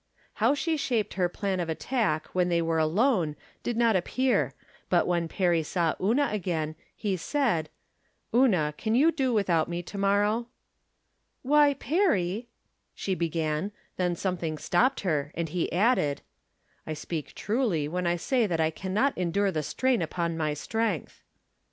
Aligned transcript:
How 0.41 0.55
she 0.55 0.77
shaped 0.77 1.13
her 1.13 1.29
plan 1.29 1.59
of 1.59 1.69
attack 1.69 2.25
when 2.33 2.49
they 2.49 2.59
were 2.59 2.79
alone 2.79 3.35
did 3.61 3.77
not 3.77 3.95
appear, 3.95 4.55
but 4.89 5.05
when 5.05 5.27
Perry 5.27 5.61
saw 5.61 5.93
Una 6.01 6.27
again, 6.31 6.75
he 6.95 7.15
said:" 7.15 7.69
Una, 8.33 8.73
can 8.79 8.95
you 8.95 9.11
do 9.11 9.31
without 9.31 9.69
me 9.69 9.83
to 9.83 9.99
morrow?" 9.99 10.47
"Why, 11.43 11.75
Perry," 11.75 12.47
she 12.95 13.13
began, 13.13 13.71
then 13.97 14.15
something 14.15 14.57
stopped 14.57 15.01
her, 15.01 15.31
and 15.35 15.49
he 15.49 15.71
added: 15.71 16.23
From 16.83 16.93
Different 16.93 16.97
Standpoints. 16.97 17.33
207" 17.45 17.85
I 17.85 17.85
speak 17.85 17.87
truly 17.87 17.87
when 17.87 18.07
I 18.07 18.15
say 18.15 18.47
that 18.47 18.59
I 18.59 18.71
can 18.71 18.95
not 18.95 19.13
en 19.15 19.29
dure 19.29 19.51
the 19.51 19.61
strain 19.61 20.01
upon 20.01 20.35
my 20.35 20.55
strength." 20.55 21.21